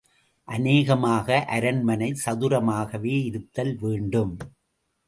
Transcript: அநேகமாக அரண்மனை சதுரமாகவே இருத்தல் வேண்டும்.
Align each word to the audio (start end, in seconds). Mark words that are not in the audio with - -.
அநேகமாக 0.47 1.45
அரண்மனை 1.49 2.09
சதுரமாகவே 2.25 3.15
இருத்தல் 3.23 3.73
வேண்டும். 3.79 4.35